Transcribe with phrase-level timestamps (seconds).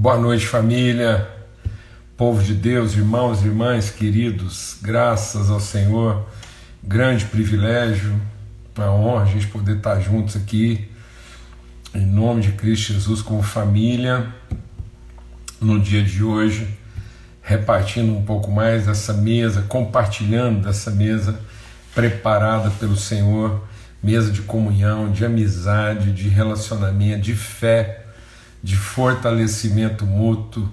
[0.00, 1.28] Boa noite, família,
[2.16, 6.26] povo de Deus, irmãos e irmãs queridos, graças ao Senhor,
[6.82, 8.18] grande privilégio,
[8.74, 10.88] uma honra a gente poder estar juntos aqui,
[11.94, 14.26] em nome de Cristo Jesus, como família,
[15.60, 16.66] no dia de hoje,
[17.42, 21.38] repartindo um pouco mais dessa mesa, compartilhando dessa mesa
[21.94, 23.62] preparada pelo Senhor,
[24.02, 27.99] mesa de comunhão, de amizade, de relacionamento, de fé
[28.62, 30.70] de fortalecimento mútuo,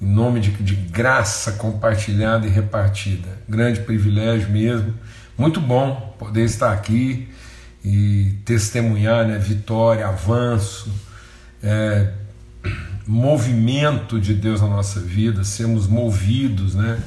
[0.00, 3.28] em nome de, de graça compartilhada e repartida.
[3.48, 4.94] Grande privilégio mesmo.
[5.36, 7.28] Muito bom poder estar aqui
[7.84, 10.92] e testemunhar né, vitória, avanço,
[11.62, 12.12] é,
[13.06, 17.00] movimento de Deus na nossa vida, sermos movidos, né,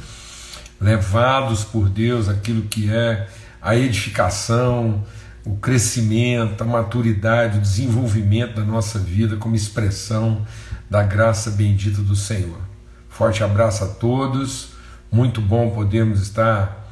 [0.79, 3.27] levados por Deus aquilo que é
[3.61, 5.03] a edificação,
[5.45, 10.45] o crescimento, a maturidade, o desenvolvimento da nossa vida como expressão
[10.89, 12.59] da graça bendita do Senhor.
[13.07, 14.69] Forte abraço a todos,
[15.11, 16.89] muito bom podermos estar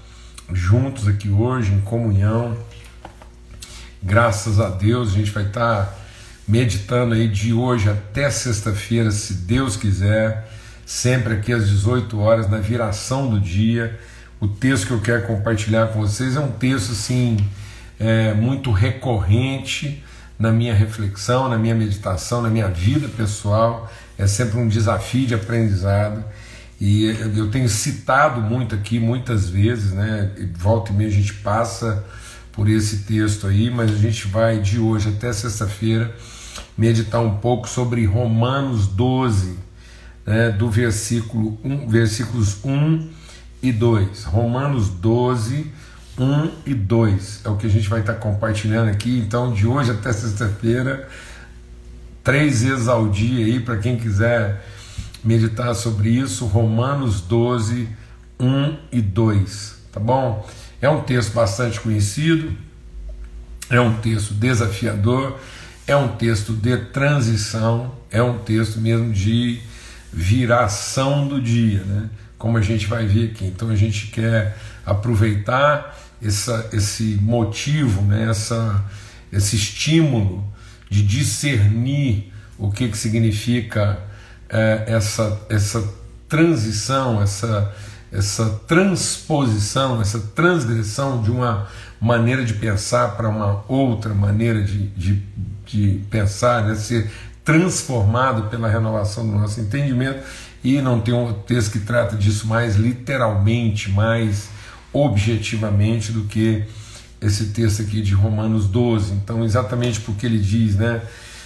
[0.54, 2.56] juntos aqui hoje em comunhão.
[4.02, 6.00] Graças a Deus, a gente vai estar
[6.48, 10.48] meditando aí de hoje até sexta-feira, se Deus quiser,
[10.86, 14.00] sempre aqui às 18 horas, na viração do dia.
[14.40, 17.38] O texto que eu quero compartilhar com vocês é um texto assim
[18.00, 20.04] é, muito recorrente
[20.38, 23.92] na minha reflexão, na minha meditação, na minha vida pessoal.
[24.18, 26.24] É sempre um desafio de aprendizado.
[26.80, 27.06] E
[27.38, 30.32] eu tenho citado muito aqui, muitas vezes, né?
[30.58, 32.04] Volta e meia a gente passa
[32.52, 36.14] por esse texto aí, mas a gente vai de hoje até sexta-feira
[36.78, 39.58] meditar um pouco sobre Romanos 12,
[40.26, 43.10] né, do versículo 1, versículos 1
[43.62, 44.24] e 2.
[44.26, 45.72] Romanos 12,
[46.18, 49.18] 1 e 2 é o que a gente vai estar compartilhando aqui.
[49.20, 51.08] Então, de hoje até sexta-feira,
[52.24, 54.64] três vezes ao dia aí, para quem quiser
[55.24, 57.88] meditar sobre isso, Romanos 12,
[58.40, 60.48] 1 e 2, tá bom?
[60.82, 62.56] É um texto bastante conhecido,
[63.70, 65.40] é um texto desafiador,
[65.88, 69.62] é um texto de transição, é um texto mesmo de
[70.12, 72.10] viração do dia, né?
[72.38, 73.46] Como a gente vai ver aqui.
[73.46, 78.84] Então a gente quer aproveitar essa, esse motivo, né, essa,
[79.32, 80.44] esse estímulo
[80.90, 84.00] de discernir o que, que significa
[84.50, 85.84] é, essa, essa
[86.30, 87.74] transição, essa,
[88.12, 91.68] essa transposição, essa transgressão de uma
[92.00, 95.24] maneira de pensar para uma outra maneira de, de,
[95.66, 97.10] de pensar, né, ser
[97.44, 100.24] transformado pela renovação do nosso entendimento.
[100.64, 104.50] E não tem um texto que trata disso mais literalmente, mais
[104.94, 106.64] objetivamente do que
[107.20, 109.14] esse texto aqui de Romanos 12.
[109.14, 111.02] Então, exatamente porque ele diz, né?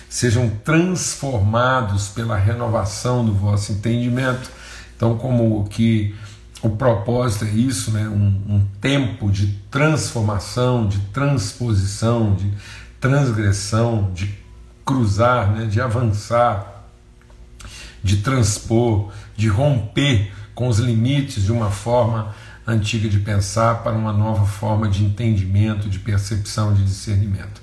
[0.09, 4.49] Sejam transformados pela renovação do vosso entendimento.
[4.95, 6.15] Então, como que
[6.61, 8.07] o propósito é isso, né?
[8.07, 12.51] Um, um tempo de transformação, de transposição, de
[12.99, 14.33] transgressão, de
[14.85, 15.65] cruzar, né?
[15.65, 16.85] de avançar,
[18.03, 22.33] de transpor, de romper com os limites de uma forma
[22.67, 27.61] antiga de pensar para uma nova forma de entendimento, de percepção, de discernimento.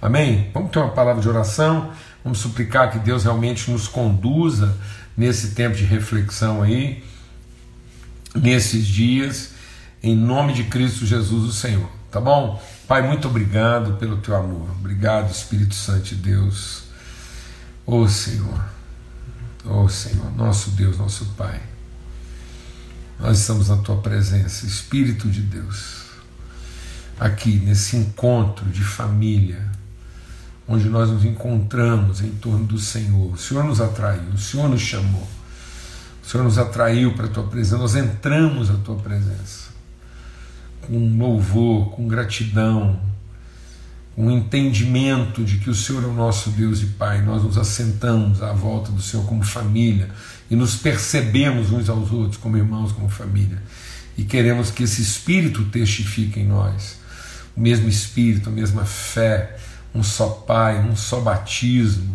[0.00, 0.50] Amém?
[0.54, 1.90] Vamos ter uma palavra de oração,
[2.22, 4.76] vamos suplicar que Deus realmente nos conduza
[5.16, 7.02] nesse tempo de reflexão aí,
[8.34, 9.50] nesses dias,
[10.02, 11.88] em nome de Cristo Jesus, o Senhor.
[12.10, 12.62] Tá bom?
[12.86, 14.70] Pai, muito obrigado pelo teu amor.
[14.78, 16.84] Obrigado, Espírito Santo de Deus.
[17.86, 18.64] Ô oh, Senhor,
[19.64, 21.60] ô oh, Senhor, nosso Deus, nosso Pai.
[23.18, 26.02] Nós estamos na tua presença, Espírito de Deus,
[27.18, 29.70] aqui nesse encontro de família,
[30.66, 33.32] onde nós nos encontramos em torno do Senhor.
[33.32, 35.28] O Senhor nos atraiu, o Senhor nos chamou,
[36.22, 39.74] o Senhor nos atraiu para a tua presença, nós entramos na tua presença
[40.86, 43.00] com louvor, com gratidão,
[44.16, 48.42] um entendimento de que o Senhor é o nosso Deus e Pai, nós nos assentamos
[48.42, 50.10] à volta do Senhor como família
[50.50, 53.62] e nos percebemos uns aos outros como irmãos, como família.
[54.16, 56.98] E queremos que esse Espírito testifique em nós,
[57.56, 59.56] o mesmo Espírito, a mesma fé,
[59.94, 62.14] um só Pai, um só batismo,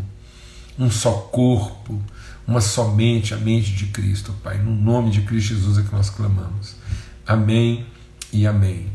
[0.78, 2.02] um só corpo,
[2.48, 4.58] uma só mente, a mente de Cristo, Pai.
[4.58, 6.76] No nome de Cristo Jesus é que nós clamamos.
[7.26, 7.86] Amém
[8.32, 8.88] e amém.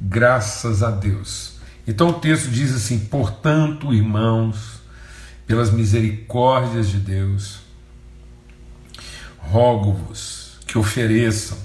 [0.00, 1.52] Graças a Deus
[1.86, 4.80] então o texto diz assim: portanto, irmãos,
[5.46, 7.60] pelas misericórdias de Deus,
[9.50, 11.58] rogo-vos que ofereçam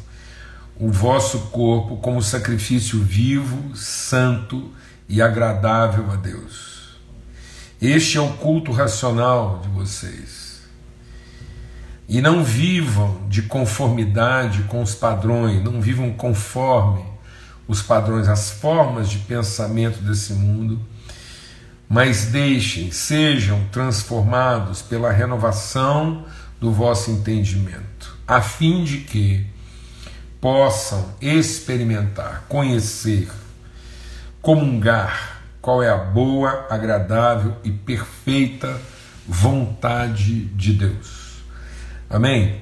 [0.79, 4.71] o vosso corpo como sacrifício vivo, santo
[5.09, 6.97] e agradável a Deus.
[7.81, 10.47] Este é o culto racional de vocês.
[12.09, 17.03] e não vivam de conformidade com os padrões, não vivam conforme
[17.67, 20.79] os padrões, as formas de pensamento desse mundo,
[21.89, 26.25] mas deixem, sejam transformados pela renovação
[26.59, 29.45] do vosso entendimento, a fim de que
[30.41, 33.29] possam experimentar, conhecer,
[34.41, 38.79] comungar qual é a boa, agradável e perfeita
[39.27, 41.41] vontade de Deus.
[42.09, 42.61] Amém?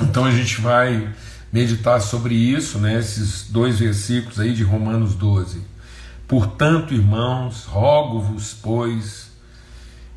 [0.00, 1.12] Então a gente vai
[1.52, 5.62] meditar sobre isso, né, esses dois versículos aí de Romanos 12.
[6.26, 9.30] Portanto, irmãos, rogo-vos, pois,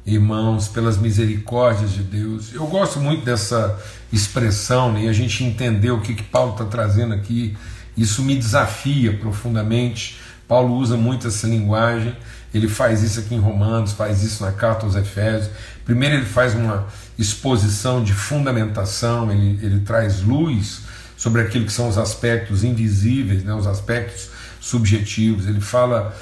[0.08, 2.54] irmãos, pelas misericórdias de Deus.
[2.54, 3.78] Eu gosto muito dessa
[4.12, 7.56] expressão, né, e a gente entender o que, que Paulo está trazendo aqui.
[7.96, 10.18] Isso me desafia profundamente.
[10.48, 12.16] Paulo usa muito essa linguagem
[12.54, 15.52] ele faz isso aqui em Romanos, faz isso na carta aos Efésios.
[15.86, 16.88] Primeiro, ele faz uma
[17.18, 20.82] exposição de fundamentação, ele, ele traz luz
[21.18, 24.30] sobre aquilo que são os aspectos invisíveis, né, os aspectos
[24.62, 25.46] subjetivos.
[25.48, 26.16] Ele fala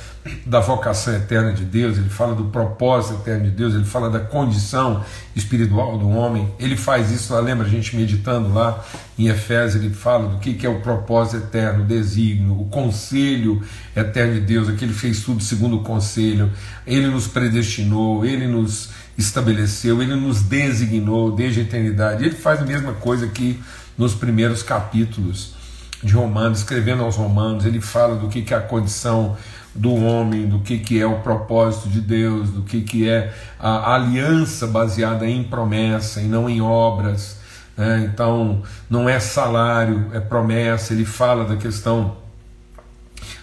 [0.44, 4.20] da vocação eterna de Deus, ele fala do propósito eterno de Deus, ele fala da
[4.20, 5.04] condição
[5.36, 6.52] espiritual do homem.
[6.60, 8.84] Ele faz isso, lá, lembra a gente meditando lá
[9.20, 13.62] em Efésios, ele fala do que, que é o propósito eterno, o desígnio, o conselho
[13.96, 16.52] eterno de Deus, aquele fez tudo segundo o conselho,
[16.88, 22.24] ele nos predestinou, ele nos estabeleceu, ele nos designou desde a eternidade.
[22.24, 23.60] Ele faz a mesma coisa aqui
[23.96, 25.56] nos primeiros capítulos
[26.06, 29.36] de Romanos, escrevendo aos Romanos, ele fala do que, que é a condição
[29.74, 33.96] do homem, do que, que é o propósito de Deus, do que, que é a
[33.96, 37.38] aliança baseada em promessa e não em obras.
[37.76, 38.10] Né?
[38.12, 40.94] Então, não é salário, é promessa.
[40.94, 42.16] Ele fala da questão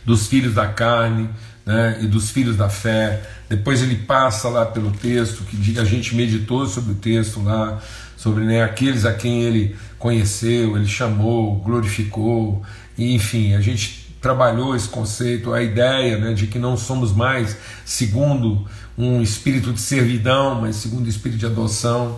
[0.05, 1.29] dos filhos da carne
[1.67, 1.99] né?
[2.01, 3.23] e dos filhos da fé.
[3.49, 7.79] Depois ele passa lá pelo texto, que a gente meditou sobre o texto lá,
[8.23, 12.63] sobre né, aqueles a quem ele conheceu, ele chamou, glorificou,
[12.97, 17.57] e, enfim, a gente trabalhou esse conceito, a ideia né, de que não somos mais
[17.85, 18.65] segundo
[18.97, 22.17] um espírito de servidão, mas segundo o espírito de adoção.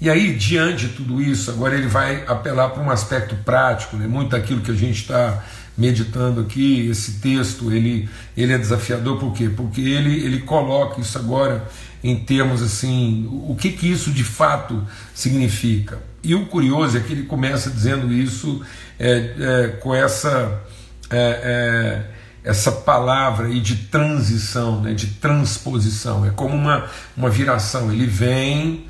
[0.00, 4.06] E aí, diante de tudo isso, agora ele vai apelar para um aspecto prático, né?
[4.06, 5.44] muito daquilo que a gente está
[5.76, 9.50] meditando aqui, esse texto, ele, ele é desafiador por quê?
[9.54, 11.68] Porque ele, ele coloca isso agora
[12.02, 15.98] em termos assim, o que, que isso de fato significa.
[16.22, 18.62] E o curioso é que ele começa dizendo isso
[18.98, 20.62] é, é, com essa
[21.10, 26.86] é, é, essa palavra aí de transição, né, de transposição, é como uma,
[27.16, 27.90] uma viração.
[27.90, 28.86] Ele vem,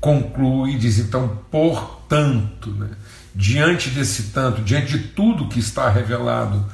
[0.00, 2.90] conclui, diz então, portanto, né,
[3.36, 6.64] diante desse tanto, diante de tudo que está revelado,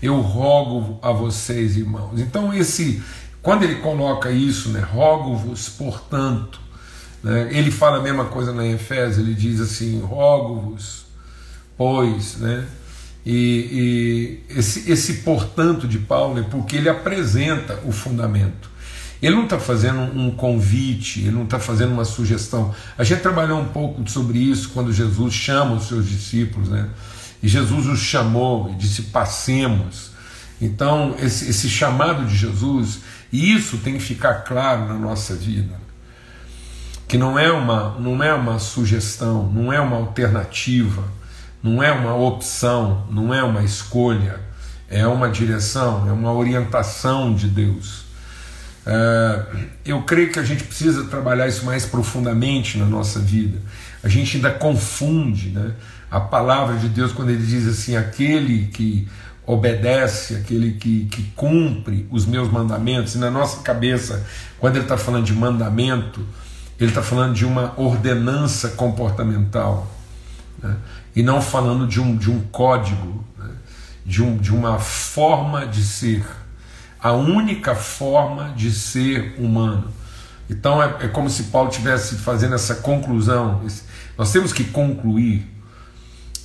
[0.00, 2.20] eu rogo a vocês, irmãos.
[2.20, 3.02] Então, esse,
[3.42, 6.60] quando ele coloca isso, né, rogo-vos, portanto,
[7.22, 11.06] né, ele fala a mesma coisa na Efésios, ele diz assim: rogo-vos,
[11.76, 12.66] pois, né,
[13.26, 18.70] e, e esse, esse portanto de Paulo é porque ele apresenta o fundamento.
[19.22, 22.74] Ele não está fazendo um convite, ele não está fazendo uma sugestão.
[22.98, 26.88] A gente trabalhou um pouco sobre isso quando Jesus chama os seus discípulos, né?
[27.40, 30.10] E Jesus os chamou e disse: passemos.
[30.60, 33.00] Então, esse, esse chamado de Jesus,
[33.32, 35.74] e isso tem que ficar claro na nossa vida,
[37.08, 41.02] que não é uma, não é uma sugestão, não é uma alternativa
[41.62, 44.40] não é uma opção, não é uma escolha,
[44.88, 48.04] é uma direção, é uma orientação de Deus.
[48.84, 49.42] É,
[49.84, 53.58] eu creio que a gente precisa trabalhar isso mais profundamente na nossa vida.
[54.02, 55.72] A gente ainda confunde né,
[56.10, 59.08] a palavra de Deus quando ele diz assim: aquele que
[59.46, 63.14] obedece, aquele que, que cumpre os meus mandamentos.
[63.14, 64.24] E na nossa cabeça,
[64.58, 66.24] quando ele está falando de mandamento,
[66.78, 69.90] ele está falando de uma ordenança comportamental.
[70.62, 70.76] Né?
[71.14, 73.50] e não falando de um, de um código, né?
[74.04, 76.24] de, um, de uma forma de ser,
[77.02, 79.90] a única forma de ser humano.
[80.48, 83.62] Então é, é como se Paulo estivesse fazendo essa conclusão.
[84.16, 85.50] Nós temos que concluir,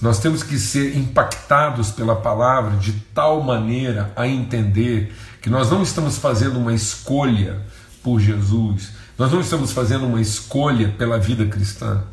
[0.02, 5.84] nós temos que ser impactados pela palavra de tal maneira a entender que nós não
[5.84, 7.62] estamos fazendo uma escolha
[8.02, 12.04] por Jesus, nós não estamos fazendo uma escolha pela vida cristã.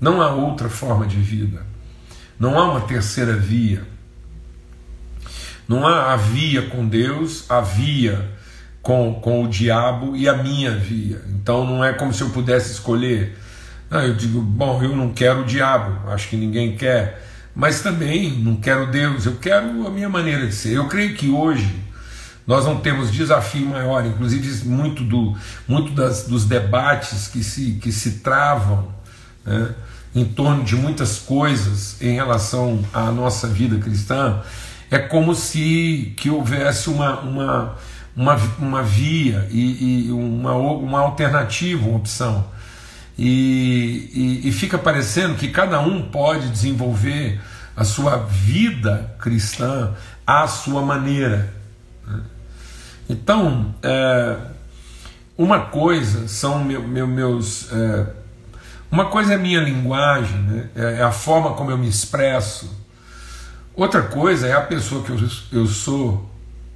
[0.00, 1.64] Não há outra forma de vida.
[2.38, 3.84] Não há uma terceira via.
[5.68, 8.26] Não há a via com Deus, a via
[8.80, 11.20] com, com o diabo e a minha via.
[11.28, 13.36] Então não é como se eu pudesse escolher.
[13.90, 17.22] Não, eu digo, bom, eu não quero o diabo, acho que ninguém quer,
[17.54, 20.72] mas também não quero Deus, eu quero a minha maneira de ser.
[20.72, 21.74] Eu creio que hoje
[22.46, 27.92] nós não temos desafio maior, inclusive muito, do, muito das, dos debates que se, que
[27.92, 28.88] se travam
[29.44, 29.74] né,
[30.14, 34.40] em torno de muitas coisas em relação à nossa vida cristã,
[34.90, 37.76] é como se que houvesse uma, uma,
[38.16, 42.46] uma, uma via e, e uma, uma alternativa, uma opção.
[43.18, 44.10] E,
[44.44, 47.40] e, e fica parecendo que cada um pode desenvolver
[47.76, 49.92] a sua vida cristã
[50.26, 51.52] à sua maneira.
[52.06, 52.20] Né.
[53.08, 54.36] Então, é,
[55.36, 57.72] uma coisa são meu, meu, meus.
[57.72, 58.06] É,
[58.90, 60.68] uma coisa é minha linguagem, né?
[60.74, 62.77] É, é a forma como eu me expresso.
[63.78, 65.12] Outra coisa é a pessoa que
[65.52, 66.28] eu, sou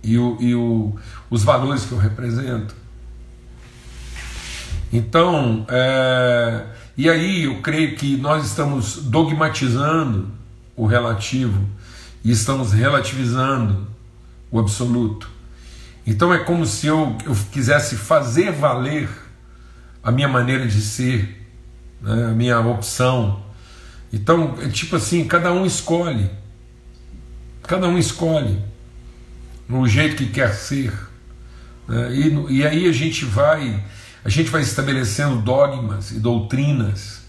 [0.04, 0.94] e, o, e o,
[1.28, 2.76] os valores que eu represento.
[4.92, 6.64] Então, é,
[6.96, 10.30] e aí eu creio que nós estamos dogmatizando
[10.76, 11.66] o relativo
[12.22, 13.84] e estamos relativizando
[14.48, 15.28] o absoluto.
[16.06, 19.08] Então é como se eu, eu quisesse fazer valer
[20.04, 21.50] a minha maneira de ser,
[22.00, 23.42] né, a minha opção.
[24.12, 26.30] Então, é tipo assim, cada um escolhe.
[27.62, 28.58] Cada um escolhe
[29.68, 30.92] no jeito que quer ser.
[31.86, 33.82] Né, e, e aí a gente vai,
[34.24, 37.22] a gente vai estabelecendo dogmas e doutrinas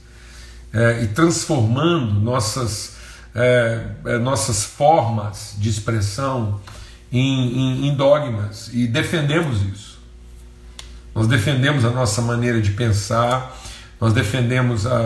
[0.73, 2.95] é, e transformando nossas,
[3.35, 6.59] é, é nossas formas de expressão
[7.11, 9.99] em, em, em dogmas e defendemos isso.
[11.13, 13.55] Nós defendemos a nossa maneira de pensar,
[14.01, 14.97] nós defendemos a,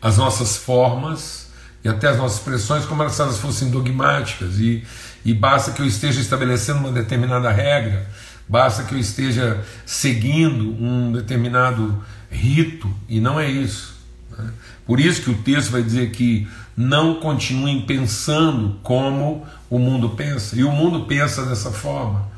[0.00, 1.51] a, as nossas formas
[1.84, 4.84] e até as nossas expressões como se elas fossem dogmáticas e,
[5.24, 8.08] e basta que eu esteja estabelecendo uma determinada regra,
[8.48, 13.96] basta que eu esteja seguindo um determinado rito e não é isso.
[14.30, 14.50] Né?
[14.86, 20.56] Por isso que o texto vai dizer que não continuem pensando como o mundo pensa.
[20.56, 22.30] E o mundo pensa dessa forma.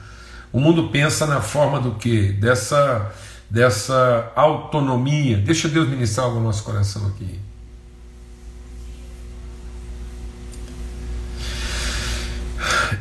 [0.53, 2.33] O mundo pensa na forma do que?
[2.33, 3.13] Dessa,
[3.49, 5.39] dessa autonomia.
[5.39, 7.44] Deixa Deus ministrar algo no nosso coração aqui.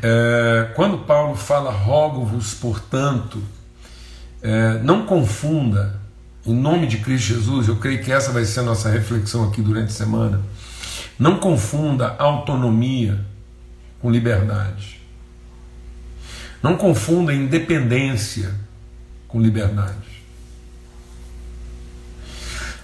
[0.01, 3.41] É, quando Paulo fala, rogo-vos, portanto,
[4.41, 5.99] é, não confunda,
[6.45, 9.61] em nome de Cristo Jesus, eu creio que essa vai ser a nossa reflexão aqui
[9.61, 10.41] durante a semana.
[11.17, 13.19] Não confunda autonomia
[14.01, 14.99] com liberdade.
[16.61, 18.53] Não confunda independência
[19.27, 20.13] com liberdade.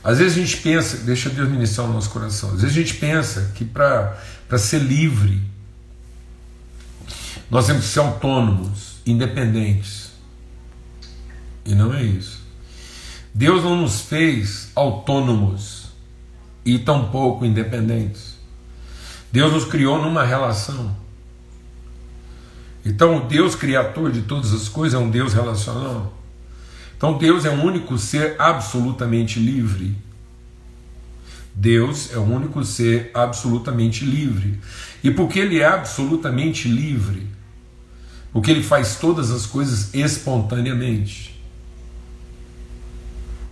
[0.03, 2.93] Às vezes a gente pensa, deixa Deus ministrar o nosso coração, às vezes a gente
[2.95, 4.17] pensa que para
[4.57, 5.41] ser livre,
[7.49, 10.11] nós temos que ser autônomos, independentes.
[11.65, 12.39] E não é isso.
[13.33, 15.87] Deus não nos fez autônomos
[16.65, 18.37] e tampouco independentes.
[19.31, 20.95] Deus nos criou numa relação.
[22.85, 26.13] Então, o Deus criador de todas as coisas é um Deus relacional.
[26.97, 29.95] Então, Deus é o único ser absolutamente livre.
[31.53, 34.59] Deus é o único ser absolutamente livre.
[35.03, 37.27] E porque Ele é absolutamente livre,
[38.31, 41.39] porque Ele faz todas as coisas espontaneamente.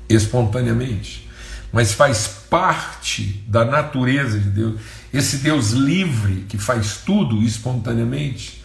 [0.09, 1.27] Espontaneamente.
[1.71, 4.79] Mas faz parte da natureza de Deus.
[5.13, 8.57] Esse Deus livre que faz tudo espontaneamente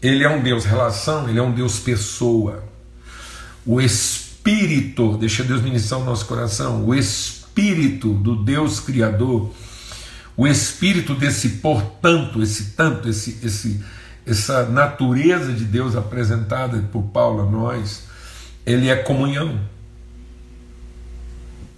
[0.00, 2.62] ele é um Deus relação, ele é um Deus pessoa.
[3.66, 9.52] O Espírito, deixa Deus ministrar o nosso coração, o Espírito do Deus Criador,
[10.36, 13.82] o Espírito desse portanto, esse tanto, esse, esse,
[14.28, 18.04] essa natureza de Deus apresentada por Paulo a nós,
[18.66, 19.58] ele é comunhão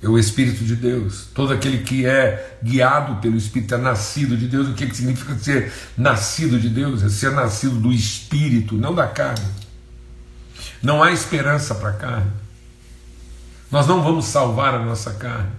[0.02, 1.28] é o Espírito de Deus.
[1.34, 4.68] Todo aquele que é guiado pelo Espírito é nascido de Deus.
[4.68, 7.02] O que, que significa ser nascido de Deus?
[7.02, 9.44] É ser nascido do Espírito, não da carne.
[10.82, 12.30] Não há esperança para a carne.
[13.70, 15.52] Nós não vamos salvar a nossa carne.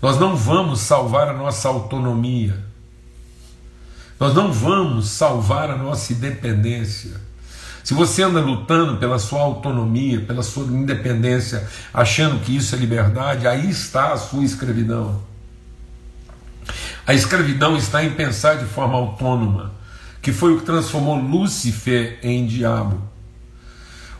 [0.00, 2.67] Nós não vamos salvar a nossa autonomia.
[4.18, 7.12] Nós não vamos salvar a nossa independência.
[7.84, 13.46] Se você anda lutando pela sua autonomia, pela sua independência, achando que isso é liberdade,
[13.46, 15.22] aí está a sua escravidão.
[17.06, 19.72] A escravidão está em pensar de forma autônoma,
[20.20, 23.00] que foi o que transformou Lúcifer em diabo.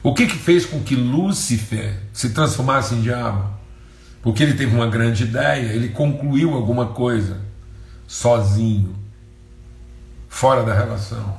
[0.02, 3.50] O que, que fez com que Lúcifer se transformasse em diabo?
[4.22, 7.40] Porque ele teve uma grande ideia, ele concluiu alguma coisa
[8.06, 8.96] sozinho,
[10.28, 11.38] fora da relação.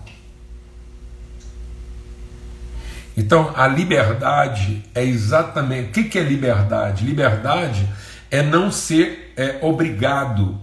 [3.15, 5.99] Então, a liberdade é exatamente.
[5.99, 7.05] O que é liberdade?
[7.05, 7.87] Liberdade
[8.31, 10.57] é não ser é, obrigado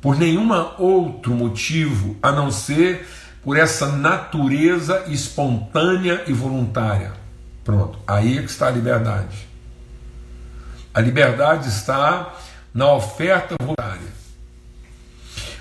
[0.00, 3.08] por nenhum outro motivo a não ser
[3.42, 7.12] por essa natureza espontânea e voluntária.
[7.64, 9.48] Pronto, aí é que está a liberdade.
[10.94, 12.32] A liberdade está
[12.72, 14.12] na oferta voluntária.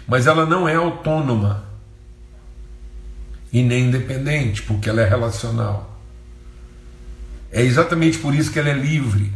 [0.08, 1.71] Mas ela não é autônoma
[3.52, 6.00] e nem independente, porque ela é relacional.
[7.52, 9.32] É exatamente por isso que ela é livre,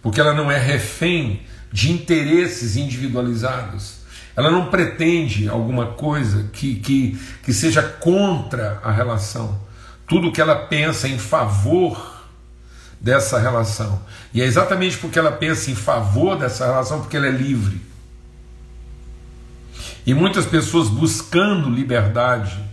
[0.00, 4.00] porque ela não é refém de interesses individualizados.
[4.34, 9.60] Ela não pretende alguma coisa que, que, que seja contra a relação.
[10.06, 12.24] Tudo que ela pensa em favor
[13.00, 14.00] dessa relação.
[14.32, 17.80] E é exatamente porque ela pensa em favor dessa relação, porque ela é livre.
[20.06, 22.69] E muitas pessoas buscando liberdade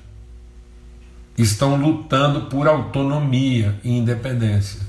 [1.37, 4.81] estão lutando por autonomia e independência.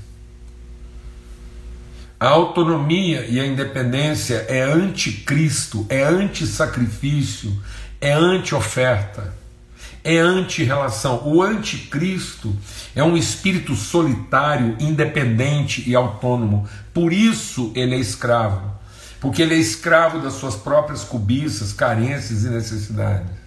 [2.19, 7.57] A autonomia e a independência é anticristo, é anti-sacrifício,
[8.01, 9.33] é anti-oferta,
[10.03, 11.21] é anti-relação.
[11.25, 12.53] O anticristo
[12.93, 16.67] é um espírito solitário, independente e autônomo.
[16.93, 18.69] Por isso ele é escravo,
[19.21, 23.38] porque ele é escravo das suas próprias cobiças, carências e necessidades.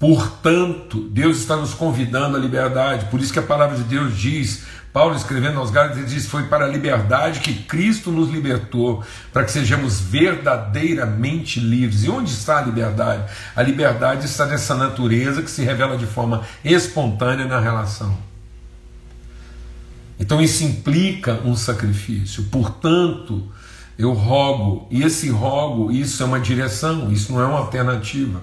[0.00, 3.04] Portanto, Deus está nos convidando à liberdade.
[3.10, 4.62] Por isso que a palavra de Deus diz:
[4.94, 9.52] Paulo escrevendo aos Gálatas, diz: Foi para a liberdade que Cristo nos libertou, para que
[9.52, 12.04] sejamos verdadeiramente livres.
[12.04, 13.30] E onde está a liberdade?
[13.54, 18.16] A liberdade está nessa natureza que se revela de forma espontânea na relação.
[20.18, 22.44] Então isso implica um sacrifício.
[22.44, 23.46] Portanto,
[23.98, 28.40] eu rogo, e esse rogo, isso é uma direção, isso não é uma alternativa.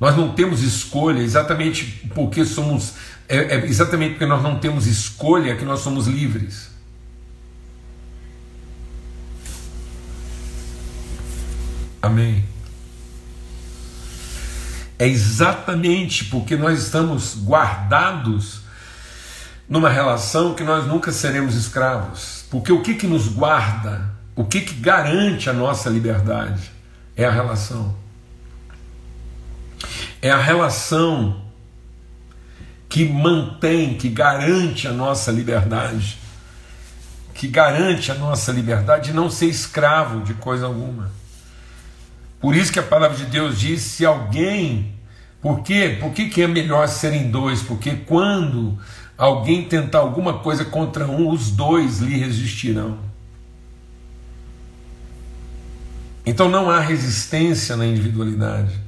[0.00, 2.94] Nós não temos escolha exatamente porque somos
[3.28, 6.70] é, é exatamente porque nós não temos escolha que nós somos livres.
[12.00, 12.44] Amém.
[14.98, 18.62] É exatamente porque nós estamos guardados
[19.68, 22.46] numa relação que nós nunca seremos escravos.
[22.50, 26.70] Porque o que, que nos guarda, o que, que garante a nossa liberdade
[27.14, 27.94] é a relação.
[30.20, 31.42] É a relação
[32.88, 36.18] que mantém, que garante a nossa liberdade,
[37.34, 41.10] que garante a nossa liberdade de não ser escravo de coisa alguma.
[42.40, 44.94] Por isso que a palavra de Deus diz: se alguém.
[45.40, 45.96] Por quê?
[46.00, 47.62] Por que, que é melhor serem dois?
[47.62, 48.76] Porque quando
[49.16, 52.98] alguém tentar alguma coisa contra um, os dois lhe resistirão.
[56.24, 58.78] Então não há resistência na individualidade,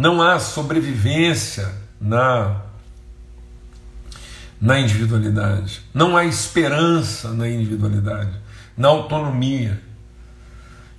[0.00, 2.62] não há sobrevivência na
[4.58, 5.82] na individualidade.
[5.92, 8.32] Não há esperança na individualidade,
[8.76, 9.78] na autonomia.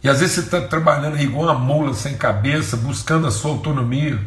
[0.03, 4.19] E às vezes você está trabalhando igual uma mula sem cabeça, buscando a sua autonomia.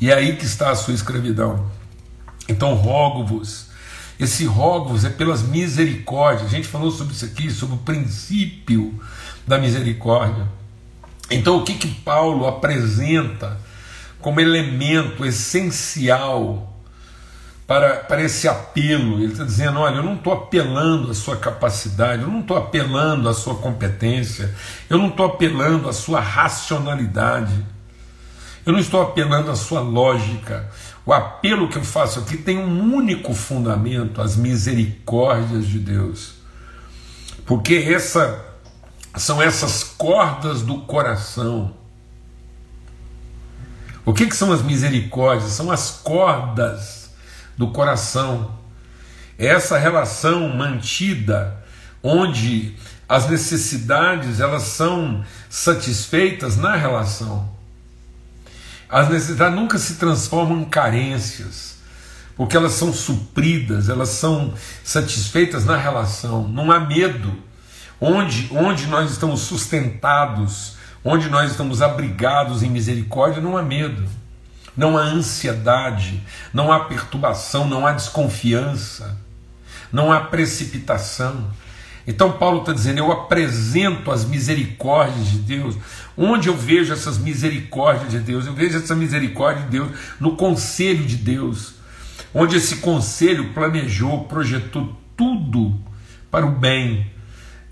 [0.00, 1.68] E é aí que está a sua escravidão.
[2.48, 3.66] Então rogo-vos.
[4.18, 6.46] Esse rogo-vos é pelas misericórdias.
[6.46, 9.00] A gente falou sobre isso aqui, sobre o princípio
[9.44, 10.46] da misericórdia.
[11.30, 13.58] Então o que que Paulo apresenta
[14.20, 16.74] como elemento essencial
[17.66, 19.20] para, para esse apelo.
[19.20, 23.28] Ele está dizendo: olha, eu não estou apelando à sua capacidade, eu não estou apelando
[23.28, 24.54] à sua competência,
[24.88, 27.54] eu não estou apelando à sua racionalidade,
[28.64, 30.70] eu não estou apelando à sua lógica.
[31.06, 36.34] O apelo que eu faço aqui tem um único fundamento: as misericórdias de Deus.
[37.44, 38.42] Porque essa,
[39.16, 41.74] são essas cordas do coração
[44.04, 45.52] o que, que são as misericórdias?
[45.52, 47.10] São as cordas
[47.56, 48.54] do coração.
[49.38, 51.64] É essa relação mantida
[52.02, 52.76] onde
[53.08, 57.48] as necessidades elas são satisfeitas na relação.
[58.88, 61.78] As necessidades nunca se transformam em carências,
[62.36, 64.52] porque elas são supridas, elas são
[64.84, 66.46] satisfeitas na relação.
[66.46, 67.34] Não há medo.
[68.00, 74.02] Onde, onde nós estamos sustentados onde nós estamos abrigados em misericórdia, não há medo,
[74.74, 76.20] não há ansiedade,
[76.52, 79.20] não há perturbação, não há desconfiança,
[79.92, 81.50] não há precipitação.
[82.06, 85.76] Então, Paulo está dizendo: eu apresento as misericórdias de Deus.
[86.16, 88.46] Onde eu vejo essas misericórdias de Deus?
[88.46, 91.74] Eu vejo essa misericórdia de Deus no conselho de Deus,
[92.32, 95.78] onde esse conselho planejou, projetou tudo
[96.30, 97.13] para o bem.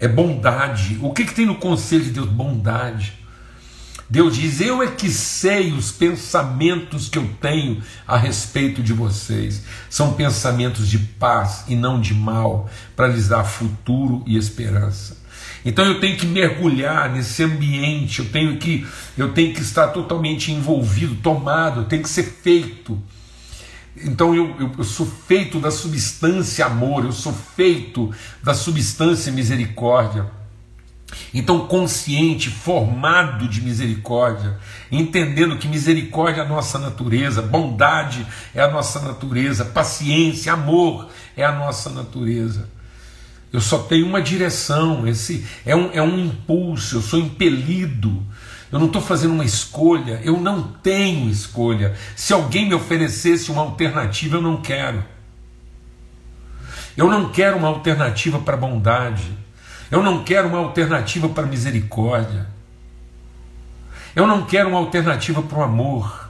[0.02, 0.98] É bondade.
[1.00, 2.28] O que, que tem no conselho de Deus?
[2.28, 3.12] Bondade.
[4.10, 9.62] Deus diz: Eu é que sei os pensamentos que eu tenho a respeito de vocês.
[9.88, 15.22] São pensamentos de paz e não de mal, para lhes dar futuro e esperança.
[15.64, 18.84] Então eu tenho que mergulhar nesse ambiente, eu tenho que,
[19.16, 23.00] eu tenho que estar totalmente envolvido, tomado, tem que ser feito
[23.96, 28.11] então eu, eu, eu, sou feito da substância amor, eu sou feito
[28.42, 30.31] da substância misericórdia.
[31.35, 34.59] Então, consciente, formado de misericórdia,
[34.90, 41.44] entendendo que misericórdia é a nossa natureza, bondade é a nossa natureza, paciência, amor é
[41.44, 42.66] a nossa natureza.
[43.52, 48.26] Eu só tenho uma direção, esse é um, é um impulso, eu sou impelido
[48.72, 51.94] eu não estou fazendo uma escolha, eu não tenho escolha.
[52.16, 55.04] Se alguém me oferecesse uma alternativa, eu não quero.
[56.96, 59.30] Eu não quero uma alternativa para bondade.
[59.90, 62.46] Eu não quero uma alternativa para misericórdia.
[64.16, 66.21] Eu não quero uma alternativa para o amor.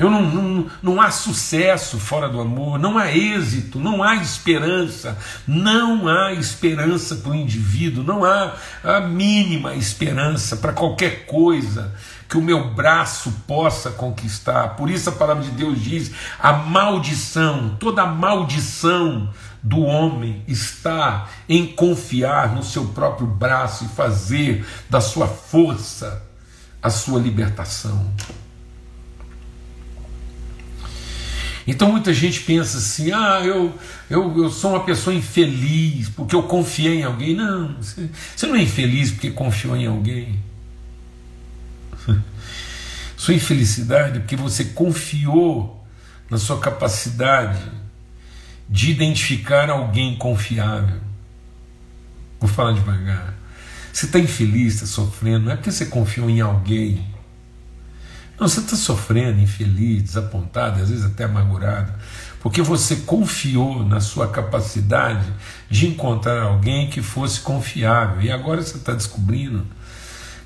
[0.00, 5.18] Eu não, não, não há sucesso fora do amor, não há êxito, não há esperança,
[5.46, 11.94] não há esperança para o indivíduo, não há a mínima esperança para qualquer coisa
[12.26, 14.70] que o meu braço possa conquistar.
[14.70, 19.28] Por isso a palavra de Deus diz: a maldição, toda a maldição
[19.62, 26.22] do homem está em confiar no seu próprio braço e fazer da sua força
[26.82, 28.10] a sua libertação.
[31.66, 33.72] Então muita gente pensa assim: ah, eu,
[34.08, 37.34] eu, eu sou uma pessoa infeliz porque eu confiei em alguém.
[37.34, 40.38] Não, você, você não é infeliz porque confiou em alguém.
[43.16, 45.86] Sua infelicidade é porque você confiou
[46.30, 47.60] na sua capacidade
[48.66, 51.00] de identificar alguém confiável.
[52.38, 53.34] Vou falar devagar.
[53.92, 57.04] Você está infeliz, está sofrendo, não é porque você confiou em alguém
[58.40, 61.92] não, você está sofrendo, infeliz, desapontado, às vezes até amargurado,
[62.40, 65.26] porque você confiou na sua capacidade
[65.68, 68.22] de encontrar alguém que fosse confiável.
[68.22, 69.66] E agora você está descobrindo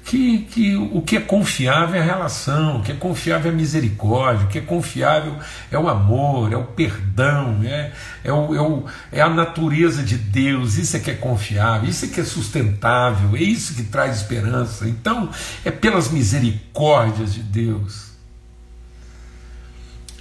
[0.05, 3.57] que, que o que é confiável é a relação, o que é confiável é a
[3.57, 5.35] misericórdia, o que é confiável
[5.71, 10.17] é o amor, é o perdão, é, é, o, é, o, é a natureza de
[10.17, 14.17] Deus, isso é que é confiável, isso é que é sustentável, é isso que traz
[14.17, 14.87] esperança.
[14.87, 15.31] Então,
[15.65, 18.14] é pelas misericórdias de Deus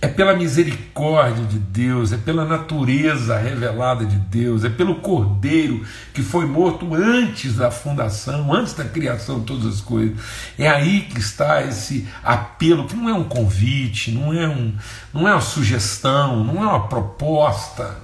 [0.04, 5.82] é pela misericórdia de Deus, é pela natureza revelada de Deus, é pelo Cordeiro
[6.13, 10.18] que foi morto antes da fundação, antes da criação de todas as coisas.
[10.60, 14.76] É aí que está esse apelo, que não é um convite, não é, um,
[15.13, 17.98] não é uma sugestão, não é uma proposta.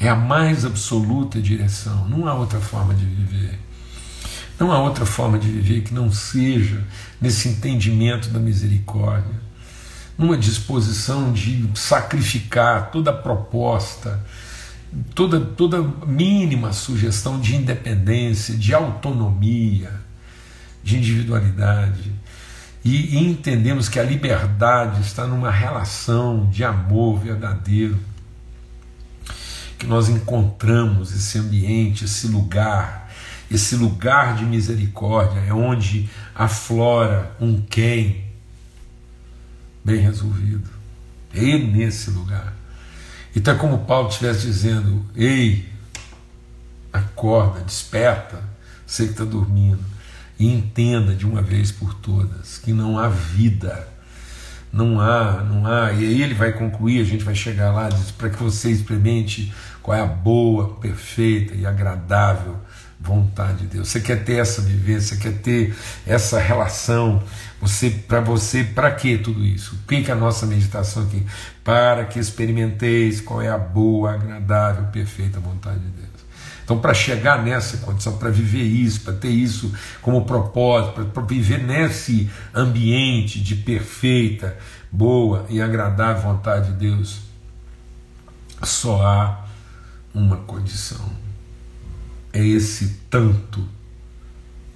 [0.00, 3.56] É a mais absoluta direção, não há outra forma de viver.
[4.58, 6.84] Não há outra forma de viver que não seja
[7.24, 9.34] nesse entendimento da misericórdia,
[10.18, 14.22] numa disposição de sacrificar toda proposta,
[15.14, 19.90] toda, toda mínima sugestão de independência, de autonomia,
[20.82, 22.12] de individualidade.
[22.84, 27.98] E, e entendemos que a liberdade está numa relação de amor verdadeiro,
[29.78, 33.04] que nós encontramos esse ambiente, esse lugar
[33.50, 38.24] esse lugar de misericórdia é onde aflora um quem
[39.84, 40.68] bem resolvido.
[41.32, 42.54] É nesse lugar.
[43.34, 45.68] Então é como Paulo estivesse dizendo: Ei,
[46.92, 48.42] acorda, desperta,
[48.86, 49.84] você que está dormindo,
[50.38, 53.88] e entenda de uma vez por todas que não há vida.
[54.72, 58.28] Não há, não há, e aí ele vai concluir, a gente vai chegar lá, para
[58.28, 62.56] que você experimente qual é a boa, perfeita e agradável
[63.04, 63.88] vontade de Deus.
[63.88, 65.74] Você quer ter essa vivência, quer ter
[66.06, 67.22] essa relação.
[67.60, 69.76] Você, para você, para que tudo isso?
[69.76, 71.24] O que é a nossa meditação aqui?
[71.62, 76.04] Para que experimenteis qual é a boa, agradável, perfeita vontade de Deus.
[76.64, 81.62] Então, para chegar nessa condição, para viver isso, para ter isso como propósito, para viver
[81.62, 84.56] nesse ambiente de perfeita,
[84.90, 87.20] boa e agradável vontade de Deus,
[88.62, 89.44] só há
[90.14, 91.23] uma condição
[92.34, 93.66] é esse tanto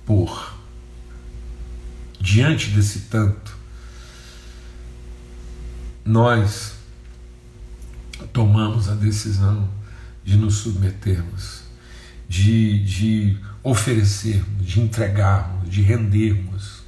[0.07, 0.57] por.
[2.21, 3.57] Diante desse tanto,
[6.05, 6.75] nós
[8.33, 9.69] tomamos a decisão
[10.25, 11.63] de nos submetermos,
[12.29, 16.83] de, de oferecermos, de entregarmos, de rendermos,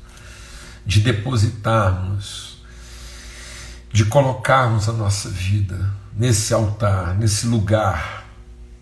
[0.86, 2.62] de depositarmos,
[3.92, 8.28] de colocarmos a nossa vida nesse altar, nesse lugar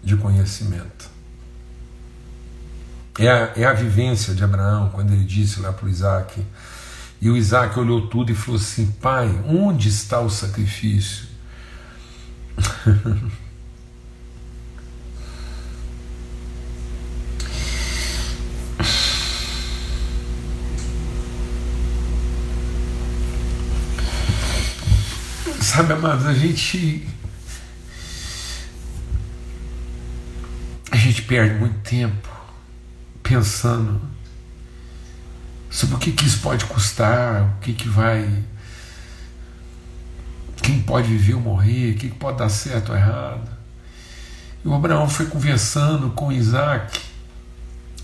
[0.03, 1.18] de conhecimento.
[3.19, 6.41] É a, é a vivência de Abraão, quando ele disse lá para o Isaac.
[7.21, 11.27] E o Isaac olhou tudo e falou assim: Pai, onde está o sacrifício?
[25.61, 27.07] Sabe, amados, a gente.
[30.91, 32.38] A gente perde muito tempo
[33.29, 34.01] pensando
[35.71, 38.43] sobre o que, que isso pode custar, o que, que vai.
[40.63, 43.49] Quem pode viver ou morrer, o que, que pode dar certo ou errado.
[44.65, 46.99] E o Abraão foi conversando com Isaac,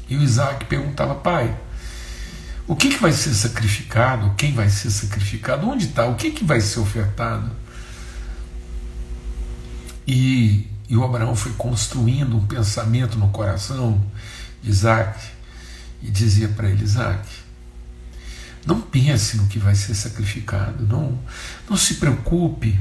[0.09, 1.57] e o Isaac perguntava, pai,
[2.67, 4.35] o que, que vai ser sacrificado?
[4.37, 5.69] Quem vai ser sacrificado?
[5.69, 6.07] Onde está?
[6.07, 7.51] O que, que vai ser ofertado?
[10.07, 14.01] E, e o Abraão foi construindo um pensamento no coração
[14.65, 15.21] Isaac
[16.03, 17.29] e dizia para ele: Isaac,
[18.67, 21.19] não pense no que vai ser sacrificado, não,
[21.69, 22.79] não se preocupe,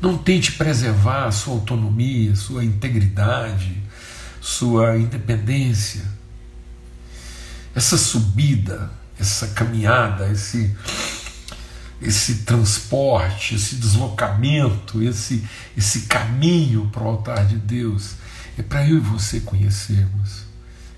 [0.00, 3.82] não tente preservar a sua autonomia, sua integridade,
[4.40, 6.02] sua independência.
[7.74, 10.74] Essa subida, essa caminhada, esse,
[12.00, 15.44] esse transporte, esse deslocamento, esse,
[15.76, 18.14] esse caminho para o altar de Deus,
[18.58, 20.42] é para eu e você conhecermos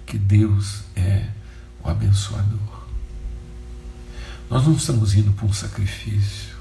[0.07, 1.29] que Deus é
[1.85, 2.81] o abençoador.
[4.49, 6.57] Nós não estamos indo para um sacrifício,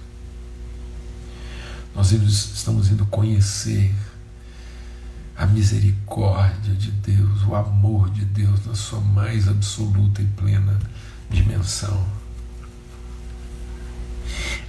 [1.95, 3.95] nós estamos indo conhecer
[5.35, 10.77] a misericórdia de Deus, o amor de Deus na sua mais absoluta e plena
[11.29, 12.05] dimensão.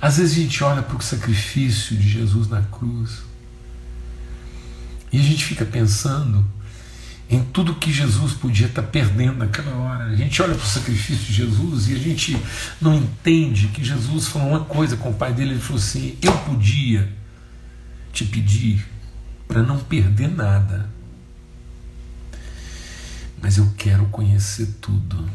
[0.00, 3.18] Às vezes a gente olha para o sacrifício de Jesus na cruz
[5.12, 6.44] e a gente fica pensando
[7.28, 10.04] em tudo que Jesus podia estar perdendo naquela hora.
[10.04, 12.36] A gente olha para o sacrifício de Jesus e a gente
[12.80, 15.52] não entende que Jesus falou uma coisa com o pai dele.
[15.52, 17.08] Ele falou assim: Eu podia
[18.12, 18.84] te pedir
[19.46, 20.90] para não perder nada.
[23.40, 25.30] Mas eu quero conhecer tudo.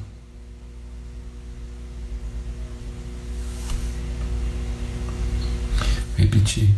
[6.18, 6.74] Repetir.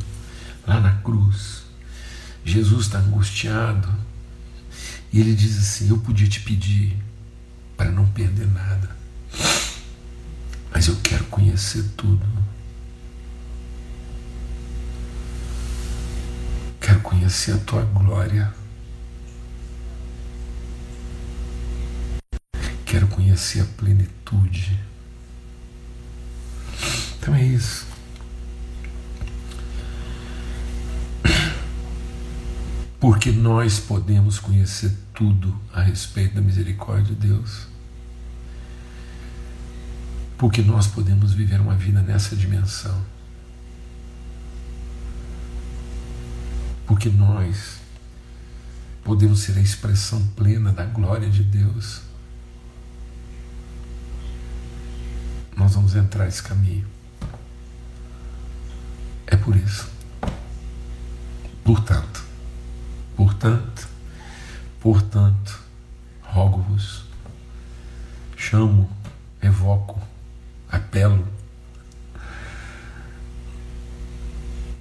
[0.65, 1.63] Lá na cruz,
[2.47, 3.93] Jesus está angustiado
[5.11, 6.97] e ele diz assim: Eu podia te pedir
[7.75, 8.89] para não perder nada,
[10.71, 12.25] mas eu quero conhecer tudo.
[16.79, 18.53] Quero conhecer a tua glória.
[22.85, 24.79] Quero conhecer a plenitude.
[27.19, 27.96] Então é isso.
[32.99, 37.67] Porque nós podemos conhecer tudo a respeito da misericórdia de Deus.
[40.37, 43.17] Porque nós podemos viver uma vida nessa dimensão.
[46.87, 47.79] porque nós
[49.03, 52.01] podemos ser a expressão plena da glória de Deus.
[55.55, 56.87] Nós vamos entrar nesse caminho.
[59.27, 59.89] É por isso.
[61.63, 62.23] Portanto,
[63.17, 63.89] portanto,
[64.79, 65.59] portanto,
[66.21, 67.03] rogo-vos,
[68.37, 68.89] chamo,
[69.41, 69.99] evoco,
[70.69, 71.27] apelo.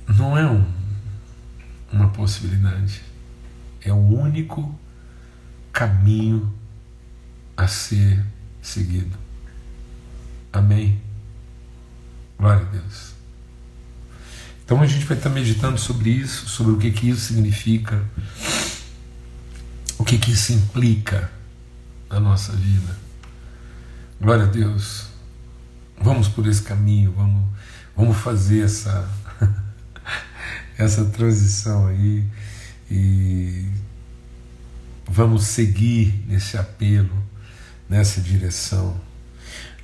[0.07, 0.77] Não é um
[1.92, 3.03] uma possibilidade.
[3.81, 4.79] É o único
[5.72, 6.53] caminho
[7.57, 8.25] a ser
[8.61, 9.16] seguido.
[10.53, 11.01] Amém?
[12.38, 13.15] Glória a Deus.
[14.66, 18.05] Então a gente vai estar meditando sobre isso, sobre o que, que isso significa,
[19.96, 21.31] o que, que isso implica
[22.11, 22.98] na nossa vida.
[24.20, 25.07] Glória a Deus.
[26.02, 27.44] Vamos por esse caminho, vamos,
[27.96, 29.09] vamos fazer essa
[30.76, 32.24] essa transição aí
[32.90, 33.68] e
[35.09, 37.24] vamos seguir nesse apelo,
[37.88, 39.00] nessa direção.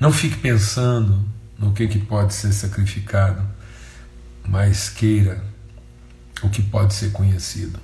[0.01, 1.25] Não fique pensando
[1.57, 3.47] no que, que pode ser sacrificado,
[4.47, 5.45] mas queira
[6.43, 7.79] o que pode ser conhecido.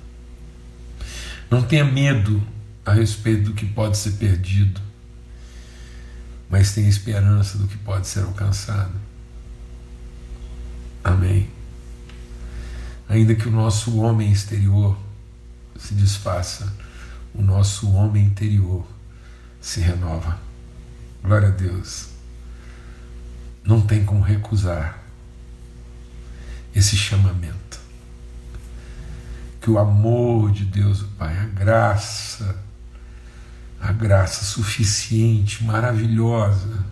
[1.49, 2.41] Não tenha medo
[2.85, 4.81] a respeito do que pode ser perdido,
[6.49, 8.93] mas tenha esperança do que pode ser alcançado.
[11.03, 11.59] Amém
[13.09, 14.95] ainda que o nosso homem exterior
[15.75, 16.71] se desfaça,
[17.33, 18.85] o nosso homem interior
[19.59, 20.39] se renova.
[21.23, 22.09] Glória a Deus.
[23.63, 24.98] Não tem como recusar
[26.73, 27.79] esse chamamento.
[29.61, 32.55] Que o amor de Deus, o Pai, a graça,
[33.79, 36.85] a graça suficiente, maravilhosa,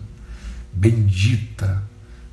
[0.72, 1.82] bendita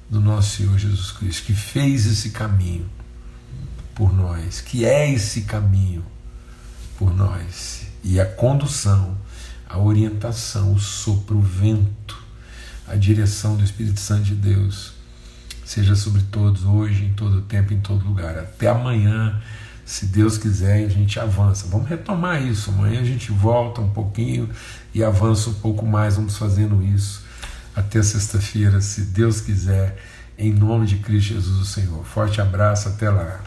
[0.10, 2.90] do nosso Senhor Jesus Cristo, que fez esse caminho
[3.94, 6.06] por nós, que é esse caminho
[6.98, 9.18] por nós, e a condução,
[9.68, 12.24] a orientação, o sopro, o vento,
[12.88, 14.95] a direção do Espírito Santo de Deus
[15.66, 18.38] seja sobre todos, hoje, em todo tempo, em todo lugar.
[18.38, 19.42] Até amanhã,
[19.84, 21.68] se Deus quiser, a gente avança.
[21.68, 22.70] Vamos retomar isso.
[22.70, 24.50] Amanhã a gente volta um pouquinho
[24.94, 26.16] e avança um pouco mais.
[26.16, 27.26] Vamos fazendo isso
[27.76, 29.98] até sexta-feira, se Deus quiser,
[30.38, 32.06] em nome de Cristo Jesus, o Senhor.
[32.06, 33.42] Forte abraço, até lá.